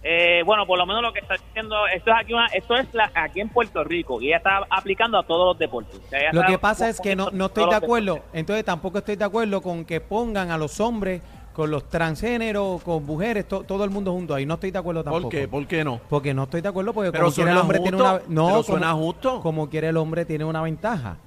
Eh, 0.05 0.43
bueno, 0.45 0.65
por 0.67 0.77
lo 0.77 0.85
menos 0.85 1.01
lo 1.01 1.13
que 1.13 1.19
está 1.19 1.35
diciendo, 1.35 1.75
esto 1.87 2.11
es 2.11 2.17
aquí, 2.19 2.33
una, 2.33 2.47
esto 2.47 2.75
es 2.75 2.93
la, 2.93 3.09
aquí 3.15 3.39
en 3.39 3.47
Puerto 3.49 3.83
Rico 3.85 4.21
y 4.21 4.27
ella 4.27 4.37
está 4.37 4.61
aplicando 4.69 5.17
a 5.17 5.23
todos 5.23 5.47
los 5.53 5.57
deportes. 5.59 5.95
O 6.05 6.09
sea, 6.09 6.19
ella 6.19 6.29
Lo 6.33 6.43
que 6.45 6.57
pasa 6.57 6.89
es 6.89 6.99
que 6.99 7.15
no, 7.15 7.29
no 7.31 7.45
estoy 7.45 7.69
de 7.69 7.75
acuerdo, 7.75 8.19
entonces 8.33 8.65
tampoco 8.65 8.97
estoy 8.97 9.15
de 9.15 9.23
acuerdo 9.23 9.61
con 9.61 9.85
que 9.85 10.01
pongan 10.01 10.51
a 10.51 10.57
los 10.57 10.79
hombres 10.81 11.21
con 11.53 11.69
los 11.69 11.87
transgéneros, 11.87 12.81
con 12.81 13.05
mujeres, 13.05 13.47
to- 13.47 13.63
todo 13.63 13.83
el 13.83 13.91
mundo 13.91 14.11
junto 14.11 14.33
ahí. 14.33 14.43
No 14.45 14.55
estoy 14.55 14.71
de 14.71 14.79
acuerdo 14.79 15.03
tampoco. 15.03 15.23
¿Por 15.23 15.31
qué? 15.31 15.47
¿Por 15.47 15.67
qué 15.67 15.83
no? 15.83 16.01
Porque 16.09 16.33
no 16.33 16.43
estoy 16.43 16.61
de 16.61 16.69
acuerdo 16.69 16.93
porque 16.93 17.11
Pero 17.11 17.25
como 17.25 17.35
quiera 17.35 17.51
el 17.51 17.57
hombre 17.59 17.79
tiene 17.79 17.97
una 17.97 18.21
no, 18.27 18.47
pero 18.47 18.63
suena 18.63 18.91
como- 18.91 19.03
justo. 19.05 19.39
Como 19.41 19.69
quiere 19.69 19.89
el 19.89 19.97
hombre 19.97 20.25
tiene 20.25 20.45
una 20.45 20.61
ventaja. 20.63 21.17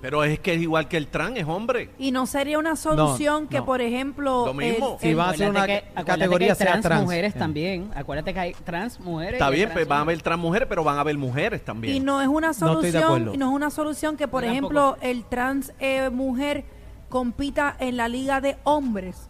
Pero 0.00 0.22
es 0.22 0.38
que 0.38 0.54
es 0.54 0.60
igual 0.60 0.86
que 0.86 0.96
el 0.96 1.08
trans, 1.08 1.36
es 1.36 1.44
hombre. 1.44 1.90
Y 1.98 2.12
no 2.12 2.26
sería 2.26 2.58
una 2.58 2.76
solución 2.76 3.48
que, 3.48 3.58
no. 3.58 3.64
por 3.66 3.80
ejemplo, 3.80 4.46
Lo 4.46 4.54
mismo. 4.54 4.94
el- 4.94 5.08
Si 5.08 5.14
va 5.14 5.30
a 5.30 5.34
ser 5.34 5.50
una 5.50 5.66
que- 5.66 5.82
categoría 6.06 6.48
que 6.48 6.52
hay 6.52 6.56
sea 6.56 6.66
trans, 6.68 6.82
trans. 6.84 7.02
mujeres 7.02 7.34
Eh. 7.34 7.38
también. 7.38 7.90
Acuérdate 7.96 8.32
que 8.32 8.38
hay 8.40 8.52
trans 8.52 9.00
mujeres. 9.00 9.34
Está 9.34 9.50
bien, 9.50 9.64
trans 9.68 9.74
pues 9.74 9.88
van 9.88 9.98
a 9.98 10.02
haber 10.02 10.22
trans 10.22 10.40
mujeres, 10.40 10.68
pero 10.68 10.84
van 10.84 10.98
a 10.98 11.00
haber 11.00 11.18
mujeres 11.18 11.64
también. 11.64 11.96
y 11.96 12.00
no 12.00 12.20
es 12.22 12.28
una 12.28 12.50
estoy 12.50 12.68
de 12.68 12.74
solución, 12.92 13.02
acuerdo. 13.02 13.34
y 13.34 13.36
no 13.38 13.48
es 13.50 13.54
una 13.56 13.70
solución 13.70 14.16
que, 14.16 14.28
por 14.28 14.44
ejemplo, 14.44 14.96
el 15.00 15.24
trans 15.24 15.72
eh, 15.80 16.10
mujer 16.10 16.64
compita 17.08 17.74
en 17.80 17.96
la 17.96 18.06
liga 18.08 18.40
de 18.40 18.56
hombres. 18.64 19.28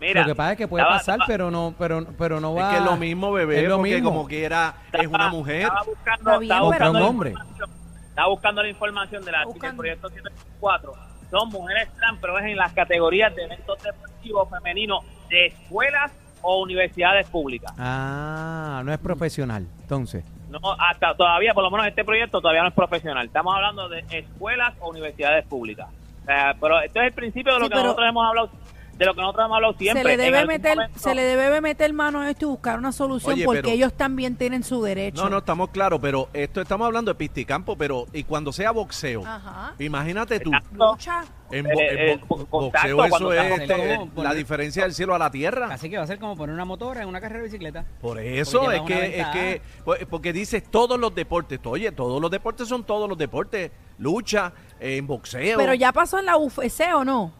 Mira, 0.00 0.22
lo 0.22 0.28
que 0.28 0.34
pasa 0.34 0.52
es 0.52 0.58
que 0.58 0.66
puede 0.66 0.82
estaba- 0.82 0.98
pasar, 0.98 1.14
estaba- 1.16 1.26
pero 1.26 1.50
no, 1.50 1.74
pero, 1.78 2.06
pero 2.18 2.40
no 2.40 2.54
va. 2.54 2.62
es 2.62 2.68
que 2.70 2.76
es 2.78 2.90
lo 2.90 2.96
mismo, 2.96 3.32
bebé, 3.32 3.62
Es 3.62 3.68
lo 3.68 3.76
porque 3.76 3.94
mismo. 3.96 4.10
como 4.10 4.26
quiera 4.26 4.74
es 4.92 5.06
una 5.06 5.28
mujer. 5.28 5.62
Estaba 5.64 5.82
buscando, 5.84 6.40
estaba 6.40 6.62
buscando 6.62 6.98
un 6.98 7.04
hombre. 7.04 7.34
Estaba 8.20 8.34
buscando 8.34 8.62
la 8.62 8.68
información 8.68 9.24
de 9.24 9.32
la, 9.32 9.46
del 9.46 9.76
proyecto 9.76 10.10
704. 10.10 10.92
Son 11.30 11.48
mujeres 11.48 11.88
trans, 11.96 12.18
pero 12.20 12.38
es 12.38 12.44
en 12.44 12.56
las 12.56 12.70
categorías 12.74 13.34
de 13.34 13.44
eventos 13.44 13.82
deportivos 13.82 14.50
femeninos 14.50 15.02
de 15.30 15.46
escuelas 15.46 16.12
o 16.42 16.60
universidades 16.60 17.26
públicas. 17.28 17.72
Ah, 17.78 18.82
no 18.84 18.92
es 18.92 18.98
profesional, 18.98 19.66
entonces. 19.80 20.22
No, 20.50 20.58
hasta 20.78 21.14
todavía, 21.14 21.54
por 21.54 21.62
lo 21.64 21.70
menos 21.70 21.86
este 21.86 22.04
proyecto 22.04 22.42
todavía 22.42 22.60
no 22.60 22.68
es 22.68 22.74
profesional. 22.74 23.24
Estamos 23.24 23.54
hablando 23.54 23.88
de 23.88 24.04
escuelas 24.10 24.74
o 24.80 24.90
universidades 24.90 25.46
públicas. 25.46 25.88
Pero 26.60 26.78
esto 26.82 27.00
es 27.00 27.06
el 27.06 27.12
principio 27.14 27.54
de 27.54 27.58
lo 27.60 27.64
Sí, 27.64 27.70
que 27.70 27.74
pero- 27.76 27.84
nosotros 27.84 28.06
hemos 28.06 28.26
hablado, 28.28 28.50
de 29.00 29.06
lo 29.06 29.14
que 29.14 29.20
nosotros 29.22 29.46
hemos 29.46 29.56
hablado 29.56 29.74
siempre. 29.78 30.02
se 30.02 30.08
le 30.08 30.22
debe 30.22 30.46
meter 30.46 30.76
momento- 30.76 30.98
se 31.00 31.14
le 31.14 31.22
debe 31.22 31.60
meter 31.62 31.92
mano 31.94 32.20
a 32.20 32.30
esto 32.30 32.44
y 32.44 32.48
buscar 32.50 32.78
una 32.78 32.92
solución 32.92 33.32
Oye, 33.34 33.44
porque 33.46 33.62
pero- 33.62 33.72
ellos 33.74 33.92
también 33.94 34.36
tienen 34.36 34.62
su 34.62 34.82
derecho. 34.82 35.22
No, 35.24 35.30
no, 35.30 35.38
estamos 35.38 35.70
claros, 35.70 35.98
pero 36.02 36.28
esto 36.34 36.60
estamos 36.60 36.86
hablando 36.86 37.10
de 37.10 37.14
pisticampo, 37.14 37.76
pero 37.76 38.06
y 38.12 38.24
cuando 38.24 38.52
sea 38.52 38.70
boxeo, 38.72 39.24
Ajá. 39.26 39.72
imagínate 39.78 40.38
tú. 40.40 40.52
Lucha. 40.72 41.24
en, 41.52 41.64
bo- 41.64 41.70
Eh, 41.80 42.12
en 42.12 42.18
eh, 42.20 42.24
bo- 42.28 42.46
boxeo 42.48 43.04
eso 43.06 43.32
es 43.32 43.60
este, 43.60 43.98
la 44.16 44.34
diferencia 44.34 44.84
del 44.84 44.94
cielo 44.94 45.16
a 45.16 45.18
la 45.18 45.32
tierra. 45.32 45.66
Así 45.72 45.90
que 45.90 45.96
va 45.96 46.04
a 46.04 46.06
ser 46.06 46.20
como 46.20 46.36
poner 46.36 46.54
una 46.54 46.64
motora 46.64 47.02
en 47.02 47.08
una 47.08 47.20
carrera 47.20 47.38
de 47.40 47.44
bicicleta. 47.46 47.84
Por 48.00 48.20
eso 48.20 48.70
es 48.70 48.82
que, 48.82 49.18
es 49.20 49.26
que, 49.28 49.62
pues, 49.84 50.06
porque 50.08 50.32
dices 50.32 50.62
todos 50.70 51.00
los 51.00 51.12
deportes. 51.12 51.58
Oye, 51.64 51.90
todos 51.90 52.20
los 52.22 52.30
deportes 52.30 52.68
son 52.68 52.84
todos 52.84 53.08
los 53.08 53.18
deportes. 53.18 53.72
Lucha, 53.98 54.52
en 54.78 55.06
boxeo. 55.08 55.58
Pero 55.58 55.74
ya 55.74 55.90
pasó 55.92 56.20
en 56.20 56.26
la 56.26 56.36
UFC 56.36 56.94
o 56.94 57.04
no? 57.04 57.32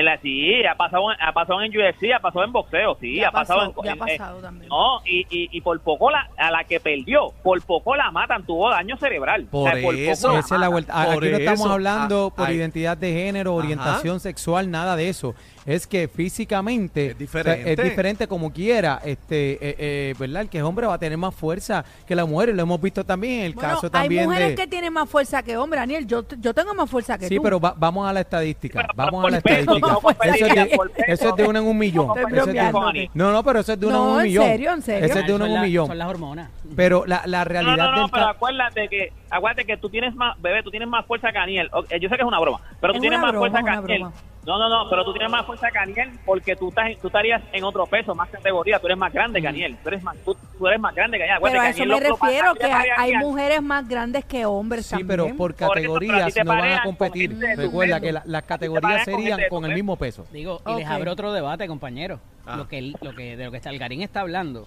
La- 0.00 0.18
sí, 0.18 0.64
ha 0.64 0.74
pasado, 0.76 1.04
ha 1.10 1.32
pasado 1.32 1.60
en 1.62 1.70
UFC, 1.76 2.12
ha 2.14 2.20
pasado 2.20 2.44
en 2.44 2.52
boxeo, 2.52 2.96
sí, 3.00 3.16
Ya 3.16 3.28
ha 3.28 3.32
pasado 3.32 3.64
en... 3.64 3.72
ya 3.84 3.90
ha 3.90 3.92
en- 3.94 3.98
pasado 3.98 4.40
también. 4.40 4.68
No, 4.68 5.00
y, 5.04 5.20
y, 5.28 5.48
y 5.52 5.60
por 5.60 5.78
poco 5.80 6.10
la, 6.10 6.28
a 6.38 6.50
la 6.50 6.64
que 6.64 6.80
perdió, 6.80 7.32
por 7.42 7.60
poco 7.62 7.94
la 7.96 8.10
matan, 8.10 8.46
tuvo 8.46 8.70
daño 8.70 8.96
cerebral. 8.96 9.46
Por 9.50 9.70
poco 9.72 9.92
eso, 9.92 10.32
la 10.32 10.38
Esa 10.38 10.54
es 10.54 10.60
la 10.60 10.70
matan. 10.70 10.70
vuelta. 10.72 10.92
Por 11.04 11.24
Aquí 11.24 11.32
no 11.32 11.36
estamos 11.38 11.70
hablando 11.70 12.30
ah, 12.32 12.36
por 12.36 12.48
ay. 12.48 12.56
identidad 12.56 12.96
de 12.96 13.12
género, 13.12 13.50
Ajá. 13.52 13.58
orientación 13.58 14.20
sexual, 14.20 14.70
nada 14.70 14.96
de 14.96 15.08
eso. 15.08 15.34
Es 15.64 15.86
que 15.86 16.08
físicamente 16.08 17.08
Es 17.08 17.18
diferente. 17.18 17.60
o 17.60 17.64
sea, 17.64 17.72
es 17.72 17.90
diferente 17.90 18.26
como 18.26 18.52
quiera, 18.52 19.00
este, 19.04 19.52
eh, 19.52 19.76
eh, 19.78 20.14
¿verdad? 20.18 20.42
El 20.42 20.48
que 20.48 20.58
es 20.58 20.64
hombre 20.64 20.86
va 20.88 20.94
a 20.94 20.98
tener 20.98 21.16
más 21.16 21.34
fuerza 21.34 21.84
que 22.06 22.16
la 22.16 22.24
mujer, 22.24 22.48
y 22.48 22.52
lo 22.54 22.62
hemos 22.62 22.80
visto 22.80 23.04
también 23.04 23.40
en 23.40 23.46
el 23.46 23.52
Bueno, 23.54 23.68
caso 23.74 23.86
hay 23.86 23.90
también 23.90 24.24
mujeres 24.24 24.48
de 24.48 24.54
que 24.56 24.66
tienen 24.66 24.92
más 24.92 25.08
fuerza 25.08 25.42
que 25.42 25.56
hombres, 25.56 25.80
Daniel. 25.82 26.06
Yo, 26.06 26.24
yo 26.40 26.52
tengo 26.52 26.74
más 26.74 26.90
fuerza 26.90 27.16
que 27.16 27.28
Sí, 27.28 27.36
tú. 27.36 27.42
pero 27.42 27.60
va- 27.60 27.74
vamos 27.76 28.08
a 28.08 28.12
la 28.12 28.20
estadística. 28.22 28.80
Pero 28.80 28.92
vamos 28.96 29.24
a 29.24 29.30
la 29.30 29.40
peso, 29.40 29.76
estadística. 29.76 30.22
Eso 30.24 30.46
es, 30.46 30.94
de, 30.94 31.04
eso 31.12 31.28
es 31.28 31.36
de 31.36 31.44
uno 31.46 31.58
en 31.60 31.64
un 31.66 31.78
millón. 31.78 32.06
No, 32.08 32.16
Estoy 32.16 32.32
Eso 32.32 32.40
es 32.40 32.46
de- 32.46 32.52
bromeándote. 32.52 33.10
no, 33.14 33.32
no, 33.32 33.44
pero 33.44 33.60
eso 33.60 33.72
es 33.74 33.80
de 33.80 33.86
uno 33.86 33.96
en 34.04 34.10
un 34.14 34.20
¿en 34.20 34.26
millón. 34.26 34.44
serio? 34.46 34.72
¿En 34.72 34.82
serio? 34.82 35.06
Eso 35.06 35.18
es 35.20 35.26
de 35.26 35.32
uno 35.34 35.44
Son 35.44 35.46
en 35.46 35.52
un 35.52 35.60
la- 35.60 35.66
millón. 35.66 35.86
Son 35.86 35.98
las 35.98 36.08
hormonas. 36.08 36.50
Pero 36.74 37.04
la, 37.06 37.22
la 37.26 37.44
realidad 37.44 37.76
no, 37.76 37.90
no, 37.92 38.00
del 38.02 38.10
pero 38.10 38.26
acuérdate 38.26 38.88
que, 38.88 39.12
acuérdate 39.30 39.64
que 39.64 39.76
tú 39.76 39.88
tienes 39.90 40.14
más, 40.16 40.40
bebé, 40.42 40.62
tú 40.64 40.70
tienes 40.70 40.88
más 40.88 41.06
fuerza 41.06 41.30
que 41.30 41.38
Aniel. 41.38 41.68
Ok, 41.72 41.86
Yo 42.00 42.08
sé 42.08 42.16
que 42.16 42.22
es 42.22 42.26
una 42.28 42.40
broma, 42.40 42.60
pero 42.80 42.92
tú 42.94 42.96
Es 42.96 43.00
tienes 43.02 43.18
una 43.20 43.28
más 43.30 43.36
fuerza 43.38 43.58
que 43.58 43.62
una 43.64 43.72
Aniel. 43.78 44.00
broma. 44.00 44.12
No, 44.44 44.58
no, 44.58 44.68
no, 44.68 44.90
pero 44.90 45.04
tú 45.04 45.12
tienes 45.12 45.30
más 45.30 45.46
fuerza 45.46 45.70
que 45.70 45.78
Aniel 45.78 46.10
porque 46.26 46.56
tú 46.56 46.70
estás, 46.70 46.86
tú 47.00 47.06
estarías 47.06 47.40
en 47.52 47.62
otro 47.62 47.86
peso, 47.86 48.12
más 48.12 48.28
categoría. 48.28 48.80
Tú 48.80 48.86
eres 48.86 48.98
más 48.98 49.12
grande 49.12 49.40
que 49.40 49.46
Aniel. 49.46 49.76
Tú 49.82 49.88
eres 49.88 50.02
más, 50.02 50.16
tú, 50.24 50.36
tú 50.58 50.66
eres 50.66 50.80
más 50.80 50.92
grande 50.96 51.16
que 51.18 51.22
Aniel. 51.24 51.38
Pero 51.42 51.60
a 51.60 51.68
eso 51.68 51.82
Aniel 51.84 52.00
me 52.00 52.10
refiero, 52.10 52.54
que 52.56 52.66
hay, 52.66 53.12
mujeres 53.18 53.62
más 53.62 53.88
grandes 53.88 54.24
que 54.24 54.44
hombres 54.44 54.86
Sí, 54.86 54.90
también. 54.90 55.06
pero 55.08 55.36
por 55.36 55.36
Por 55.36 55.46
eso, 55.54 55.54
pero 55.54 55.94
a 55.94 55.98
ti 56.00 56.06
categorías 56.08 56.34
te 56.34 56.44
no 56.44 56.50
van 56.50 56.72
a 56.72 56.82
competir. 56.82 57.38
Recuerda 57.56 58.00
que 58.00 58.12
la- 58.12 58.22
las 58.26 58.42
categorías 58.42 59.04
con 59.04 59.14
serían 59.14 59.40
con 59.48 59.64
el 59.64 59.74
mismo 59.74 59.96
peso. 59.96 60.26
Digo, 60.32 60.60
y 60.66 60.74
les 60.74 60.86
abre 60.88 61.10
otro 61.10 61.32
debate, 61.32 61.68
compañero. 61.68 62.18
Ah. 62.44 62.56
Lo 62.56 62.66
que, 62.66 62.82
lo 63.00 63.14
que, 63.14 63.36
de 63.36 63.44
lo 63.44 63.50
que 63.52 63.58
está, 63.58 63.70
el 63.70 63.78
Garín 63.78 64.02
está 64.02 64.22
hablando, 64.22 64.66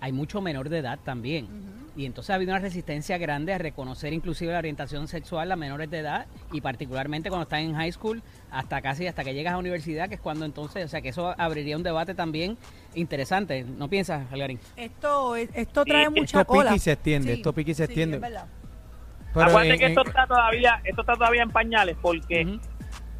hay 0.00 0.12
mucho 0.12 0.40
menor 0.40 0.70
de 0.70 0.78
edad 0.78 0.98
también. 1.04 1.46
Y 2.00 2.06
entonces 2.06 2.30
ha 2.30 2.36
habido 2.36 2.52
una 2.52 2.60
resistencia 2.60 3.18
grande 3.18 3.52
a 3.52 3.58
reconocer 3.58 4.14
inclusive 4.14 4.50
la 4.54 4.58
orientación 4.60 5.06
sexual 5.06 5.52
a 5.52 5.56
menores 5.56 5.90
de 5.90 5.98
edad 5.98 6.26
y 6.50 6.62
particularmente 6.62 7.28
cuando 7.28 7.42
están 7.42 7.60
en 7.60 7.74
high 7.74 7.92
school 7.92 8.22
hasta 8.50 8.80
casi 8.80 9.06
hasta 9.06 9.22
que 9.22 9.34
llegas 9.34 9.52
a 9.52 9.58
universidad, 9.58 10.08
que 10.08 10.14
es 10.14 10.20
cuando 10.22 10.46
entonces, 10.46 10.82
o 10.86 10.88
sea 10.88 11.02
que 11.02 11.10
eso 11.10 11.34
abriría 11.36 11.76
un 11.76 11.82
debate 11.82 12.14
también 12.14 12.56
interesante. 12.94 13.64
¿No 13.64 13.88
piensas, 13.88 14.32
Algarín? 14.32 14.58
Esto, 14.78 15.36
esto 15.36 15.82
Sí, 15.84 15.90
trae 15.90 16.02
esto 16.04 16.10
mucha 16.12 16.38
pica 16.38 16.44
cola. 16.46 16.74
y 16.74 16.78
se 16.78 16.92
extiende, 16.92 17.34
esto 17.34 17.52
pica 17.52 17.70
y 17.72 17.74
se 17.74 17.84
sí, 17.84 17.92
extiende. 17.92 18.16
es 18.16 18.22
verdad. 18.22 18.46
Pero 19.34 19.44
Acuérdate 19.46 19.74
en- 19.74 19.78
que 19.78 19.86
esto 19.88 20.00
en- 20.00 20.08
está 20.08 20.26
todavía, 20.26 20.80
esto 20.84 21.00
está 21.02 21.12
todavía 21.16 21.42
en 21.42 21.50
pañales 21.50 21.96
porque 22.00 22.46
Ujú. 22.46 22.60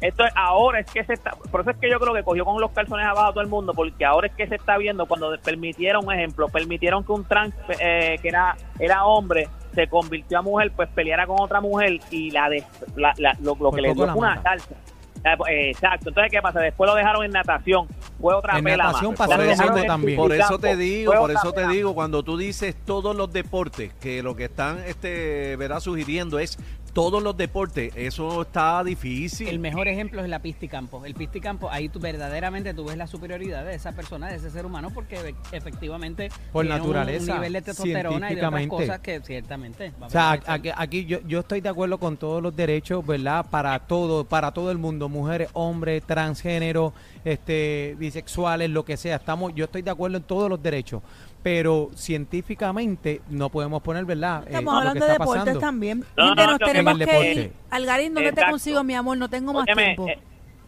Esto 0.01 0.25
es- 0.25 0.33
ahora 0.35 0.79
es 0.79 0.91
que 0.91 1.03
se 1.05 1.13
está, 1.13 1.31
por 1.31 1.61
eso 1.61 1.69
es 1.71 1.77
que 1.77 1.89
yo 1.89 1.99
creo 1.99 2.13
que 2.13 2.23
cogió 2.23 2.43
con 2.43 2.59
los 2.59 2.71
calzones 2.71 3.05
abajo 3.05 3.27
a 3.29 3.31
todo 3.33 3.41
el 3.41 3.49
mundo, 3.49 3.73
porque 3.73 4.03
ahora 4.03 4.27
es 4.27 4.33
que 4.33 4.47
se 4.47 4.55
está 4.55 4.77
viendo 4.77 5.05
cuando 5.05 5.33
permitieron, 5.43 6.05
un 6.05 6.13
ejemplo, 6.13 6.47
permitieron 6.49 7.03
que 7.03 7.11
un 7.11 7.23
trans 7.25 7.53
eh, 7.79 8.17
que 8.21 8.27
era, 8.27 8.55
era 8.79 9.05
hombre 9.05 9.47
se 9.73 9.87
convirtió 9.87 10.39
a 10.39 10.41
mujer, 10.41 10.71
pues 10.75 10.89
peleara 10.89 11.25
con 11.25 11.37
otra 11.39 11.61
mujer 11.61 11.99
y 12.09 12.31
la, 12.31 12.49
de, 12.49 12.63
la, 12.95 13.13
la- 13.17 13.37
lo, 13.41 13.51
lo 13.51 13.55
Por 13.55 13.75
que 13.75 13.81
le 13.81 13.93
dio 13.93 14.05
fue 14.07 14.15
una 14.15 14.41
salsa. 14.41 14.75
Eh, 15.23 15.35
pues, 15.37 15.51
Exacto, 15.53 16.09
entonces 16.09 16.31
¿qué 16.31 16.41
pasa? 16.41 16.59
Después 16.59 16.89
lo 16.89 16.95
dejaron 16.95 17.23
en 17.23 17.29
natación, 17.31 17.87
fue 18.19 18.33
otra 18.33 18.57
En 18.57 18.63
pela 18.63 18.85
natación 18.85 19.11
más. 19.11 19.17
dejaron 19.29 19.73
mismo 19.75 19.77
en 19.83 19.87
también. 19.87 20.17
Por 20.17 20.33
eso 20.33 20.57
te 20.57 20.75
digo, 20.75 21.13
por 21.13 21.29
eso 21.29 21.53
te 21.53 21.67
digo, 21.67 21.93
cuando 21.93 22.23
tú 22.23 22.37
dices 22.37 22.75
todos 22.85 23.15
los 23.15 23.31
deportes, 23.31 23.93
que 24.01 24.23
lo 24.23 24.35
que 24.35 24.45
están 24.45 24.79
este, 24.79 25.55
verá 25.57 25.79
sugiriendo 25.79 26.39
es 26.39 26.57
todos 26.93 27.23
los 27.23 27.37
deportes, 27.37 27.93
eso 27.95 28.41
está 28.41 28.83
difícil. 28.83 29.47
El 29.47 29.59
mejor 29.59 29.87
ejemplo 29.87 30.21
es 30.21 30.29
la 30.29 30.39
pista 30.39 30.65
y 30.65 30.67
campo. 30.67 31.05
El 31.05 31.13
pista 31.13 31.37
y 31.37 31.41
campo, 31.41 31.69
ahí 31.69 31.89
tú 31.89 31.99
verdaderamente 31.99 32.73
tú 32.73 32.85
ves 32.85 32.97
la 32.97 33.07
superioridad 33.07 33.65
de 33.65 33.75
esa 33.75 33.93
persona, 33.93 34.27
de 34.29 34.35
ese 34.35 34.49
ser 34.49 34.65
humano, 34.65 34.91
porque 34.93 35.35
efectivamente 35.51 36.29
Por 36.51 36.65
tiene 36.65 36.79
naturaleza, 36.79 37.33
un 37.33 37.37
nivel 37.39 37.53
de 37.53 37.61
testosterona 37.61 38.31
y 38.31 38.35
de 38.35 38.45
otras 38.45 38.67
cosas 38.67 38.99
que 38.99 39.21
ciertamente. 39.21 39.93
O 40.01 40.09
sea, 40.09 40.39
aquí, 40.45 40.69
aquí 40.75 41.05
yo, 41.05 41.19
yo 41.27 41.39
estoy 41.39 41.61
de 41.61 41.69
acuerdo 41.69 41.97
con 41.97 42.17
todos 42.17 42.41
los 42.41 42.55
derechos, 42.55 43.05
¿verdad? 43.05 43.45
Para 43.49 43.79
todo, 43.79 44.25
para 44.25 44.51
todo 44.51 44.71
el 44.71 44.77
mundo, 44.77 45.07
mujeres, 45.07 45.49
hombres, 45.53 46.03
transgénero, 46.03 46.93
este, 47.23 47.95
bisexuales, 47.99 48.69
lo 48.69 48.83
que 48.83 48.97
sea. 48.97 49.15
Estamos, 49.15 49.53
yo 49.55 49.65
estoy 49.65 49.81
de 49.81 49.91
acuerdo 49.91 50.17
en 50.17 50.23
todos 50.23 50.49
los 50.49 50.61
derechos, 50.61 51.01
pero 51.43 51.89
científicamente 51.95 53.21
no 53.29 53.49
podemos 53.49 53.81
poner, 53.81 54.05
¿verdad? 54.05 54.43
Eh, 54.43 54.47
Estamos 54.49 54.65
lo 54.65 54.71
que 54.71 54.77
hablando 54.87 54.99
está 55.05 55.05
de 55.13 55.19
deportes 55.19 55.39
pasando. 55.43 55.59
también. 55.59 56.05
No, 56.17 56.27
Gente, 56.27 56.41
no, 56.43 56.51
nos 56.51 56.59
no, 56.59 56.65
tenemos 56.67 56.93
en 56.95 57.01
el 57.01 57.07
que 57.07 57.33
ir. 57.33 57.53
Algarín, 57.69 58.13
¿dónde 58.13 58.29
te 58.29 58.35
Exacto. 58.35 58.51
consigo, 58.51 58.83
mi 58.83 58.93
amor? 58.95 59.17
No 59.17 59.29
tengo 59.29 59.53
más 59.53 59.63
Óyeme, 59.63 59.83
tiempo. 59.95 60.07
eh, 60.07 60.19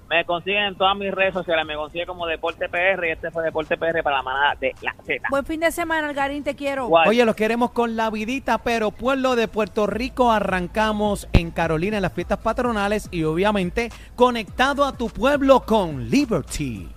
me 0.10 0.26
consiguen 0.26 0.64
en 0.66 0.76
todas 0.76 0.96
mis 0.98 1.12
redes 1.12 1.34
sociales, 1.34 1.66
me 1.66 1.76
consigue 1.76 2.06
como 2.06 2.28
Deporte 2.28 2.70
PR 2.70 3.08
y 3.08 3.12
este 3.12 3.32
fue 3.32 3.44
Deporte 3.44 3.78
PR 3.78 4.04
para 4.04 4.18
la 4.18 4.22
manada 4.24 4.56
de 4.60 4.76
la 4.82 4.94
Z. 5.06 5.24
Buen 5.30 5.46
fin 5.46 5.60
de 5.60 5.72
semana, 5.72 6.08
Algarín, 6.10 6.44
te 6.44 6.56
quiero. 6.56 6.88
Oye, 6.88 7.26
los 7.26 7.36
queremos 7.36 7.72
con 7.72 7.96
la 7.96 8.10
vidita, 8.12 8.60
pero 8.60 8.92
pueblo 8.92 9.36
de 9.36 9.48
Puerto 9.48 9.88
Rico 9.88 10.32
arrancamos 10.32 11.28
en 11.34 11.50
Carolina 11.52 11.98
en 11.98 12.04
las 12.04 12.14
fiestas 12.14 12.40
patronales 12.40 13.08
y 13.12 13.24
obviamente 13.24 13.92
conectado 14.16 14.86
a 14.86 14.94
tu 14.96 15.10
pueblo 15.10 15.62
con 15.62 16.10
Liberty. 16.10 16.90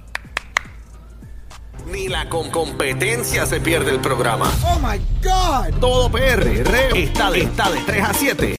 Ni 1.87 2.09
la 2.09 2.29
con 2.29 2.51
competencia 2.51 3.47
se 3.47 3.61
pierde 3.61 3.93
el 3.93 4.01
programa. 4.01 4.53
Oh 4.65 4.79
my 4.81 4.99
God. 5.23 5.79
Todo 5.79 6.11
PR 6.11 6.45
está 6.97 7.31
de, 7.31 7.43
está 7.43 7.71
de 7.71 7.81
3 7.81 8.03
a 8.03 8.13
7 8.13 8.55